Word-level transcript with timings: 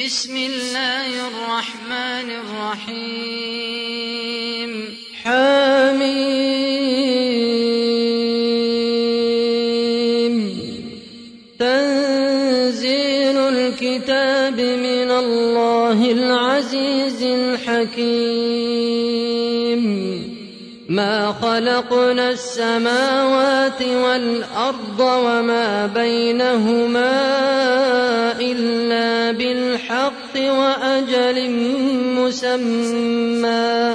بسم 0.00 0.36
الله 0.36 1.06
الرحمن 1.06 2.30
الرحيم. 2.90 4.70
حميم. 5.22 6.24
تنزيل 11.58 13.38
الكتاب 13.38 14.60
من 14.60 15.10
الله 15.10 16.10
العزيز 16.12 17.22
الحكيم. 17.22 18.24
ما 20.88 21.32
خلقنا 21.42 22.30
السماوات 22.30 23.82
والأرض 23.82 25.00
وما 25.00 25.86
بينهما 25.86 27.44
بالحق 30.14 30.52
وأجل 30.52 31.50
مسمى. 32.20 33.94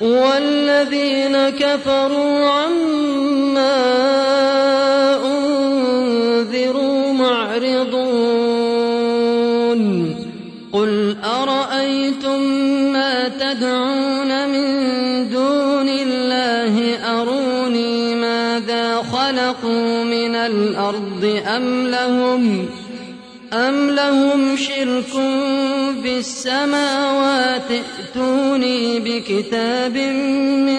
والذين 0.00 1.48
كفروا 1.48 2.48
عما 2.48 3.76
أنذروا 5.24 7.12
معرضون. 7.12 8.02
قل 10.72 11.16
أرأيتم 11.24 12.40
ما 12.92 13.28
تدعون 13.28 14.48
من 14.48 14.68
دون 15.28 15.88
الله؟ 15.88 16.96
أروني 17.20 18.14
ماذا 18.14 19.02
خلقوا 19.02 20.04
من 20.04 20.34
الأرض 20.34 21.42
أم 21.46 21.86
لهم؟ 21.86 22.68
أم 23.52 23.90
لهم 23.90 24.56
شرك 24.56 25.12
في 26.02 26.18
السماوات 26.18 27.70
ائتوني 27.70 29.00
بكتاب 29.00 29.96
من 30.66 30.78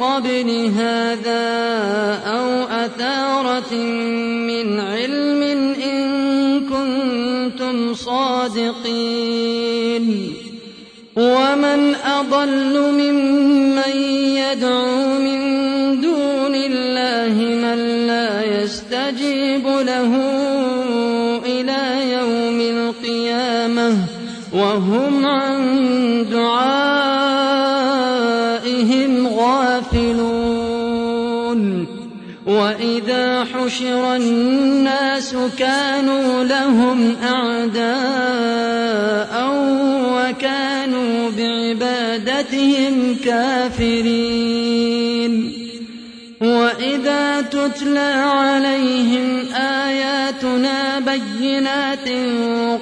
قبل 0.00 0.70
هذا 0.76 1.44
أو 2.26 2.62
أثارة 2.62 3.74
من 3.74 4.80
علم 4.80 5.42
إن 5.84 6.06
كنتم 6.60 7.94
صادقين 7.94 9.26
ومن 11.16 11.94
أضل 11.94 12.92
ممن 12.92 13.96
يدعو 14.36 15.18
من 15.18 15.40
دون 16.00 16.54
الله 16.54 17.34
من 17.34 18.06
لا 18.06 18.62
يستجيب 18.62 19.66
له 19.66 20.12
وهم 24.56 25.26
عن 25.26 25.58
دعائهم 26.30 26.86
غافلون. 29.28 30.66
وإذا 32.46 33.44
حشر 33.44 34.16
الناس 34.16 35.36
كانوا 35.58 36.44
لهم 36.44 37.16
أعداء 37.22 37.86
وكانوا 40.14 41.30
بعبادتهم 41.38 43.16
كافرين. 43.24 44.45
وإذا 46.86 47.40
تتلى 47.40 48.12
عليهم 48.26 49.54
آياتنا 49.54 50.98
بينات 50.98 52.08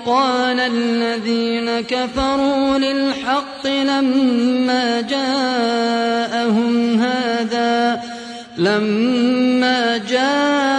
قال 0.06 0.60
الذين 0.60 1.80
كفروا 1.80 2.78
للحق 2.78 3.66
لما 3.66 5.00
جاءهم 5.00 6.74
هذا 7.02 8.00
لما 8.58 9.96
جاءهم 10.10 10.73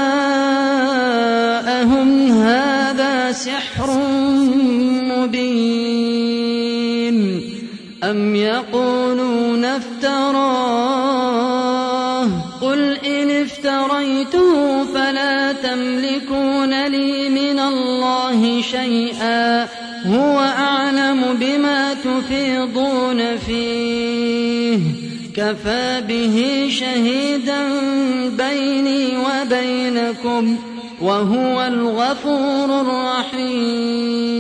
افتراه 12.26 12.60
قل 12.62 12.98
إن 13.06 13.30
افتريته 13.32 14.84
فلا 14.84 15.52
تملكون 15.52 16.88
لي 16.88 17.30
من 17.30 17.60
الله 17.60 18.62
شيئا 18.62 19.68
هو 20.06 20.40
أعلم 20.40 21.38
بما 21.40 21.94
تفيضون 21.94 23.38
فيه 23.38 24.80
كفى 25.36 26.02
به 26.08 26.68
شهيدا 26.72 27.64
بيني 28.30 29.18
وبينكم 29.18 30.58
وهو 31.02 31.62
الغفور 31.62 32.82
الرحيم. 32.82 34.36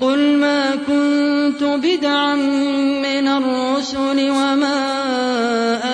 قل 0.00 0.36
ما 0.36 0.70
كنت 0.76 1.62
بدعا 1.62 2.34
من 3.02 3.28
الرسل 3.28 4.30
وما 4.30 5.00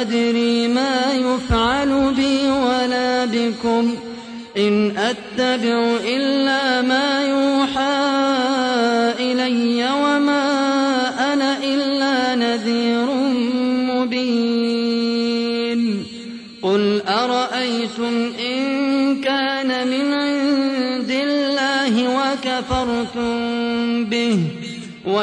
أدري 0.01 0.69
ما 0.69 1.13
يفعل 1.13 2.15
بي 2.17 2.49
ولا 2.49 3.25
بكم. 3.25 3.95
إن 4.57 4.97
أتبع 4.97 5.97
إلا 6.05 6.83
ما 6.83 7.23
يوحى 7.29 7.97
إلي 9.21 10.06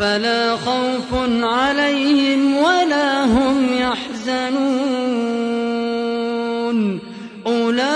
فلا 0.00 0.56
خوف 0.56 1.14
عليهم 1.42 2.56
ولا 2.56 3.24
هم 3.24 3.72
يحزنون. 3.72 4.60
أولئك 7.46 7.90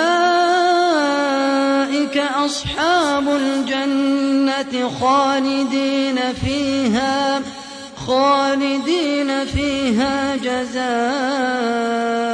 أصحاب 2.45 3.29
الجنة 3.29 4.91
خالدين 5.01 6.19
فيها 6.45 7.43
خالدين 8.07 9.45
فيها 9.45 10.37
جزاء 10.37 12.34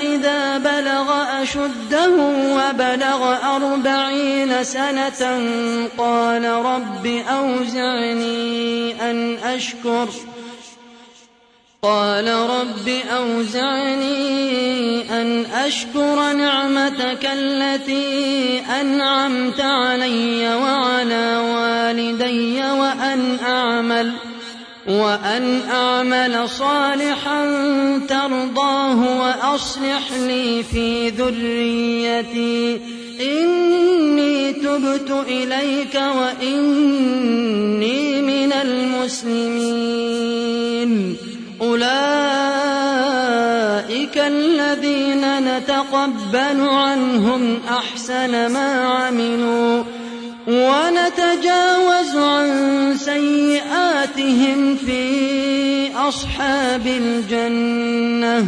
إذا 0.00 0.58
بلغ 0.58 1.12
أشده 1.42 2.10
وبلغ 2.56 3.36
أربعين 3.56 4.64
سنة 4.64 5.40
قال 5.98 6.44
رب 6.44 7.06
أوزعني 7.06 8.40
أن 9.10 9.36
أشكر. 9.44 10.08
قال 11.82 12.28
رب 12.28 12.88
أوزعني 13.16 14.30
أن 15.22 15.44
أشكر 15.44 16.32
نعمتك 16.32 17.28
التي 17.32 18.62
أنعمت 18.80 19.60
علي 19.60 20.54
وعلى 20.54 21.36
والدي 21.36 22.62
وأن 22.62 23.38
أعمل. 23.46 24.29
وأن 24.88 25.60
أعمل 25.70 26.48
صالحا 26.48 27.44
ترضاه 28.08 29.20
وأصلح 29.20 30.12
لي 30.12 30.62
في 30.62 31.08
ذريتي. 31.08 32.80
إني 33.20 34.52
تبت 34.52 35.24
إليك 35.28 35.94
وإني 35.94 37.02
من 38.22 38.52
المسلمين. 38.52 39.30
أولئك 41.60 41.90
الذين 44.16 45.56
نتقبل 45.56 46.60
عنهم 46.60 47.58
أحسن 47.68 48.52
ما 48.52 48.84
عملوا. 48.84 49.99
ونتجاوز 50.46 52.16
عن 52.16 52.94
سيئاتهم 52.98 54.76
في 54.76 55.96
أصحاب 55.96 56.86
الجنة. 56.86 58.46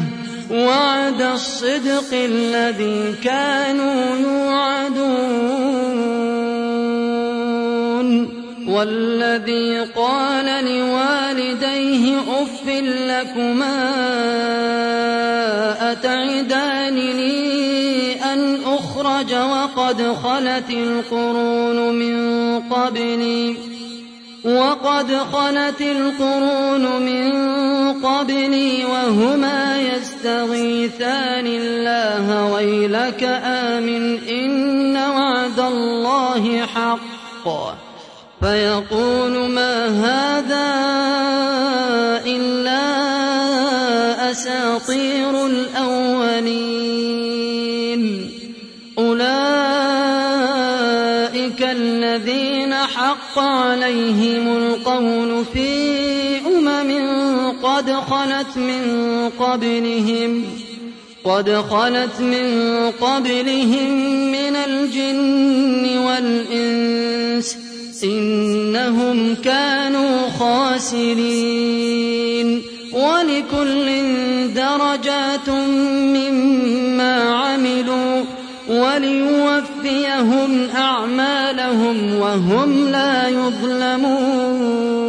وعد 0.50 1.22
الصدق 1.22 2.12
الذي 2.12 3.14
كانوا 3.24 4.16
يوعدون. 4.16 5.62
والذي 8.68 9.80
قال 9.96 10.46
لوالديه 10.64 12.18
أف 12.18 12.68
لكما 13.08 13.92
أتعدانني 15.92 17.32
أن 18.32 18.61
أخرج 19.22 19.34
وقد 19.34 20.16
خلت 20.22 20.70
القرون 20.70 21.94
من 21.94 22.60
قبلي. 22.60 23.56
وقد 24.44 25.16
خلت 25.32 25.80
القرون 25.80 27.02
من 27.02 27.32
قبلي 28.02 28.84
وهما 28.84 29.80
يستغيثان 29.80 31.46
الله 31.46 32.52
ويلك 32.52 33.22
آمن 33.44 34.18
إن 34.28 34.96
وعد 34.96 35.60
الله 35.60 36.66
حق. 36.66 37.48
فيقول 38.40 39.50
ما 39.50 39.86
هذا 39.86 40.68
إلا 42.26 42.82
أساطير 44.30 45.46
الأولين. 45.46 46.71
عليهم 53.92 54.56
القول 54.56 55.44
في 55.52 55.68
أمم 56.46 56.90
قد 57.62 57.90
خلت 57.92 58.56
من 58.56 58.82
قبلهم 59.40 60.44
قد 61.24 61.50
خلت 61.70 62.20
من 62.20 62.46
قبلهم 63.00 63.90
من 64.32 64.56
الجن 64.56 65.98
والإنس 65.98 67.56
إنهم 68.04 69.34
كانوا 69.34 70.28
خاسرين. 70.38 71.82
ولكل 72.92 73.88
درجات 74.54 75.48
مما 75.48 77.22
عملوا 77.22 78.24
وليوفيهم 78.68 80.50
أعمالهم. 80.76 81.41
وهم 82.20 82.88
لا 82.88 83.28
يظلمون. 83.28 85.02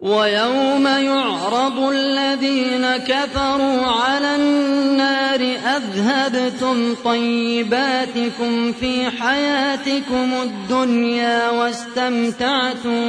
ويوم 0.00 0.86
يعرض 0.86 1.78
الذين 1.78 2.96
كفروا 2.96 3.86
على 3.86 4.36
النار 4.36 5.40
أذهبتم 5.76 6.94
طيباتكم 7.04 8.72
في 8.72 9.10
حياتكم 9.10 10.30
الدنيا 10.42 11.50
واستمتعتم 11.50 13.00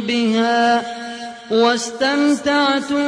بها 0.00 0.82
واستمتعتم 1.50 3.04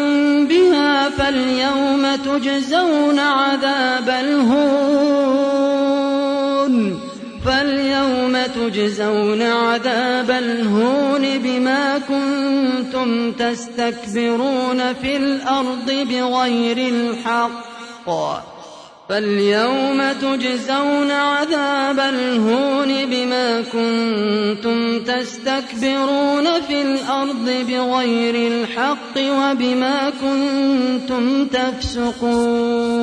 بها 0.46 1.08
فاليوم 1.08 2.16
تجزون 2.24 3.18
عذاب 3.18 4.08
الهون. 4.08 6.01
فاليوم 7.44 8.38
تجزون 8.54 9.42
عذاب 9.42 10.30
الهون 10.30 11.38
بما 11.38 11.98
كنتم 11.98 13.32
تستكبرون 13.32 14.92
في 14.94 15.16
الأرض 15.16 15.92
بغير 16.10 16.78
الحق. 16.78 18.08
فاليوم 19.08 20.12
تجزون 20.12 21.10
عذاب 21.10 22.00
الهون 22.00 23.06
بما 23.06 23.60
كنتم 23.60 25.04
تستكبرون 25.04 26.60
في 26.68 26.82
الأرض 26.82 27.50
بغير 27.68 28.52
الحق 28.52 29.16
وبما 29.18 30.10
كنتم 30.10 31.46
تفسقون. 31.46 33.02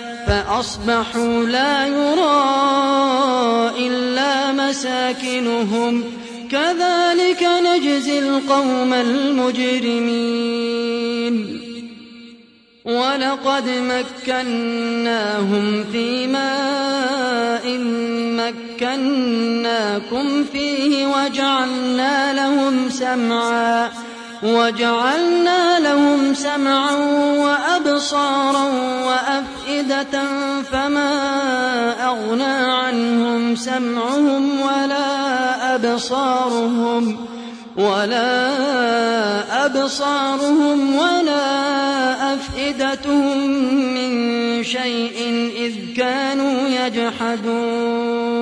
فأصبحوا 0.27 1.45
لا 1.45 1.87
يرى 1.87 2.51
إلا 3.87 4.51
مساكنهم. 4.51 6.03
كذلك 6.51 7.43
نجزي 7.43 8.19
القوم 8.19 8.93
المجرمين. 8.93 10.31
ولقد 12.85 13.69
مكناهم 14.27 15.83
في 15.91 16.27
ماء 16.27 17.77
مكناكم 18.81 20.43
فيه 20.53 21.05
وجعلنا 21.07 22.33
لهم 22.33 22.89
سمعا. 22.89 23.91
وجعلنا 24.43 25.79
لهم 25.79 26.33
سمعا 26.33 26.95
وأبصارا 27.37 28.63
وأفئدة 29.05 30.23
فما 30.71 31.13
أغنى 32.07 32.43
عنهم 32.43 33.55
سمعهم 33.55 34.61
ولا 34.61 35.75
أبصارهم 35.75 37.17
ولا 37.77 38.45
أبصارهم 39.65 40.95
ولا 40.95 42.33
أفئدتهم 42.33 43.47
من 43.93 44.63
شيء 44.63 45.51
إذ 45.57 45.73
كانوا 45.97 46.67
يجحدون 46.85 48.41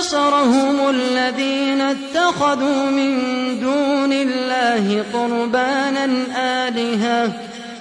نصرهم 0.00 0.88
الذين 0.88 1.80
اتخذوا 1.80 2.90
من 2.90 3.20
دون 3.60 4.12
الله 4.12 5.04
قربانا 5.12 6.08
آلهة 6.36 7.32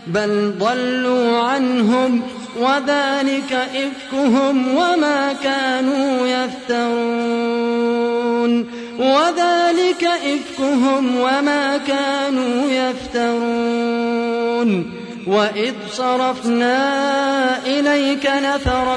بل 0.08 0.54
ضلوا 0.60 1.38
عنهم 1.38 2.22
وذلك 2.60 3.54
إفكهم 3.76 4.76
وما 4.76 5.34
كانوا 5.44 6.28
يفترون 6.28 7.60
وذلك 9.00 10.04
إفكهم 10.04 11.16
وما 11.20 11.78
كانوا 11.78 12.70
يفترون 12.72 14.20
وإذ 15.30 15.74
صرفنا 15.92 16.78
إليك 17.66 18.30
نفرا 18.44 18.96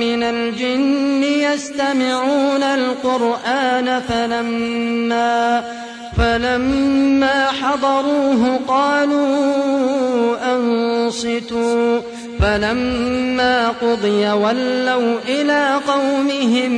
من 0.00 0.22
الجن 0.22 1.22
يستمعون 1.22 2.62
القرآن 2.62 4.00
فلما 4.08 5.64
فلما 6.16 7.46
حضروه 7.46 8.60
قالوا 8.68 10.36
أنصتوا 10.54 12.00
فلما 12.40 13.68
قضي 13.68 14.30
ولوا 14.30 15.18
إلى 15.28 15.80
قومهم 15.88 16.72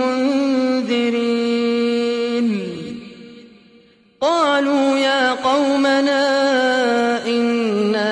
منذرين 0.00 1.38
قالوا 4.20 4.98
يا 4.98 5.32
قومنا 5.32 6.57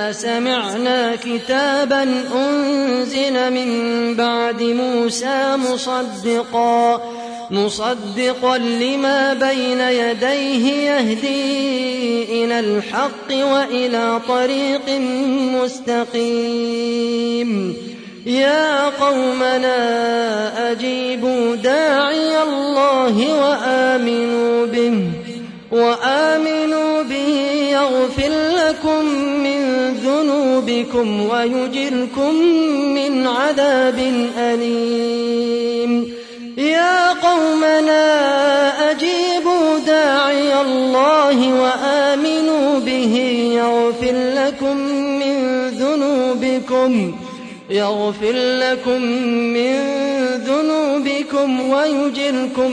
إنا 0.07 0.13
سمعنا 0.15 1.17
كتابا 1.17 2.03
أنزل 2.35 3.51
من 3.53 3.71
بعد 4.15 4.63
موسى 4.63 5.57
مصدقا 5.57 7.03
مصدقا 7.51 8.59
لما 8.59 9.35
بين 9.35 9.81
يديه 9.81 10.73
يهدي 10.91 12.45
إلى 12.45 12.61
الحق 12.61 13.31
وإلى 13.31 14.21
طريق 14.29 14.89
مستقيم. 16.15 17.77
يا 18.27 18.89
قومنا 18.89 19.77
أجيبوا 20.73 21.57
داعي 21.57 22.43
الله 22.43 23.35
وآمنوا 23.43 24.67
به 24.67 25.11
وآمنوا 25.73 27.03
به 27.03 27.29
يغفر 27.73 28.46
ذنوبكم 30.77 31.29
ويجركم 31.31 32.35
من 32.95 33.27
عذاب 33.27 33.99
أليم. 34.39 36.13
يا 36.59 37.13
قومنا 37.13 38.05
أجيبوا 38.91 39.79
داعي 39.87 40.61
الله 40.61 41.39
وآمنوا 41.63 42.79
به 42.79 43.15
يغفر 43.57 44.17
لكم 44.37 44.77
من 45.21 45.37
ذنوبكم 45.69 47.15
يغفر 47.71 48.35
لكم 48.35 49.03
من 49.57 49.75
ذنوبكم 50.47 51.71
ويجركم 51.71 52.71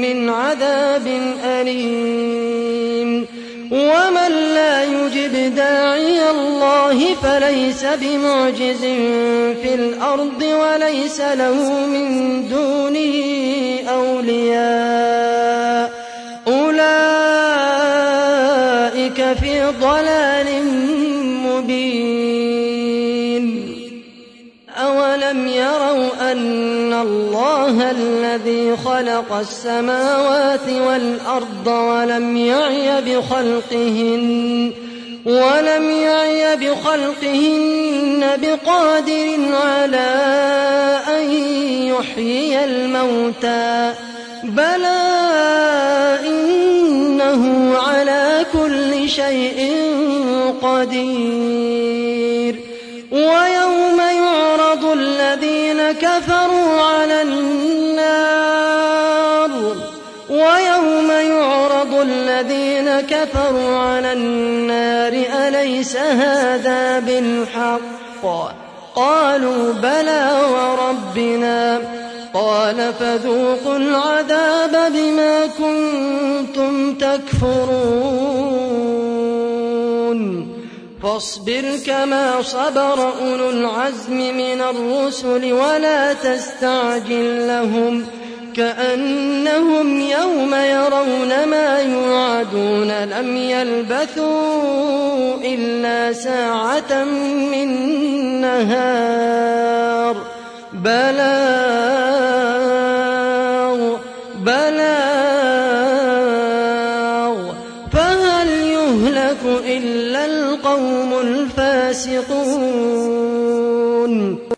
من 0.00 0.28
عذاب 0.28 1.06
أليم. 1.44 2.19
فليس 7.22 7.84
بمعجز 7.84 8.80
في 9.62 9.74
الأرض 9.74 10.42
وليس 10.42 11.20
له 11.20 11.86
من 11.86 12.48
دونه 12.48 13.20
أولياء. 13.88 15.90
أولئك 16.48 16.80
في 19.40 19.72
ضلال 19.80 20.46
مبين. 21.46 22.10
أولم 24.76 25.48
يروا 25.48 26.32
أن 26.32 26.92
الله 26.92 27.90
الذي 27.90 28.76
خلق 28.76 29.32
السماوات 29.32 30.68
والأرض 30.68 31.66
ولم 31.66 32.36
يعي 32.36 33.00
بخلقهن 33.00 34.72
ولم 35.26 35.90
يعي 35.90 36.56
بخلقهن 36.56 38.24
بقادر 38.42 39.38
على 39.52 40.10
أن 41.08 41.32
يحيي 41.86 42.64
الموتى 42.64 43.92
بلى 44.44 45.00
إنه 46.26 47.74
على 47.78 48.46
كل 48.52 49.08
شيء 49.08 49.72
قدير 50.62 52.54
ويوم 53.12 54.00
يعرض 54.00 54.84
الذين 54.84 55.92
كفروا 55.92 56.80
على 56.80 57.22
النار 57.22 57.89
الذين 62.02 63.00
كفروا 63.00 63.76
على 63.76 64.12
النار 64.12 65.12
أليس 65.48 65.96
هذا 65.96 66.98
بالحق؟ 66.98 67.80
قالوا 68.94 69.72
بلى 69.72 70.40
وربنا. 70.52 71.80
قال 72.34 72.92
فذوقوا 73.00 73.76
العذاب 73.76 74.92
بما 74.92 75.46
كنتم 75.46 76.94
تكفرون. 76.94 78.20
فاصبر 81.02 81.62
كما 81.86 82.42
صبر 82.42 83.12
أولو 83.22 83.50
العزم 83.50 84.16
من 84.16 84.60
الرسل 84.60 85.52
ولا 85.52 86.12
تستعجل 86.12 87.48
لهم. 87.48 88.19
كأنهم 88.56 90.00
يوم 90.00 90.54
يرون 90.54 91.44
ما 91.46 91.80
يوعدون 91.80 93.04
لم 93.04 93.36
يلبثوا 93.36 95.34
إلا 95.44 96.12
ساعة 96.12 97.04
من 97.52 97.68
نهار. 98.40 100.16
بلاغ 100.72 101.99